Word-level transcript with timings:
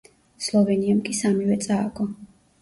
სლოვენიამ 0.45 1.03
კი 1.09 1.13
სამივე 1.19 1.59
წააგო. 1.67 2.09